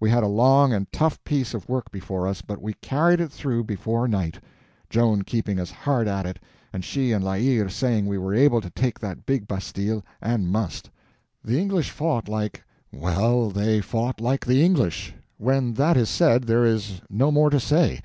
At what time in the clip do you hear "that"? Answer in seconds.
9.00-9.26, 15.74-15.98